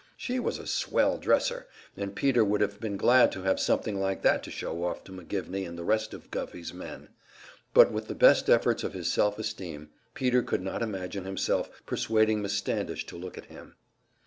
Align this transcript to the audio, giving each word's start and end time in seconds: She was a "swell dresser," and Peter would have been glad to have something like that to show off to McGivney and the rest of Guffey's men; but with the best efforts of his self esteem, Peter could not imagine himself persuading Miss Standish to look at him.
She 0.17 0.39
was 0.39 0.57
a 0.57 0.65
"swell 0.65 1.19
dresser," 1.19 1.67
and 1.95 2.15
Peter 2.15 2.43
would 2.43 2.59
have 2.59 2.79
been 2.79 2.97
glad 2.97 3.31
to 3.33 3.43
have 3.43 3.59
something 3.59 3.99
like 3.99 4.23
that 4.23 4.41
to 4.41 4.49
show 4.49 4.83
off 4.83 5.03
to 5.03 5.11
McGivney 5.11 5.67
and 5.67 5.77
the 5.77 5.83
rest 5.83 6.11
of 6.15 6.31
Guffey's 6.31 6.73
men; 6.73 7.09
but 7.75 7.91
with 7.91 8.07
the 8.07 8.15
best 8.15 8.49
efforts 8.49 8.83
of 8.83 8.93
his 8.93 9.13
self 9.13 9.37
esteem, 9.37 9.91
Peter 10.15 10.41
could 10.41 10.63
not 10.63 10.81
imagine 10.81 11.25
himself 11.25 11.69
persuading 11.85 12.41
Miss 12.41 12.53
Standish 12.53 13.05
to 13.05 13.15
look 13.15 13.37
at 13.37 13.45
him. 13.45 13.75